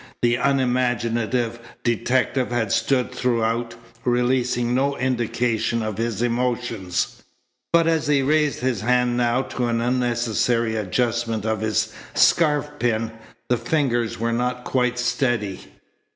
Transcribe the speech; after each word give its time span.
The 0.23 0.37
unimaginative 0.39 1.59
detective 1.83 2.49
had 2.49 2.71
stood 2.71 3.11
throughout, 3.11 3.75
releasing 4.03 4.73
no 4.73 4.97
indication 4.97 5.83
of 5.83 5.99
his 5.99 6.23
emotions; 6.23 7.21
but 7.71 7.85
as 7.85 8.07
he 8.07 8.23
raised 8.23 8.61
his 8.61 8.81
hand 8.81 9.15
now 9.15 9.43
to 9.43 9.67
an 9.67 9.79
unnecessary 9.79 10.75
adjustment 10.75 11.45
of 11.45 11.61
his 11.61 11.93
scarf 12.15 12.71
pin, 12.79 13.11
the 13.47 13.57
fingers 13.57 14.19
were 14.19 14.33
not 14.33 14.63
quite 14.63 14.97
steady. 14.97 15.65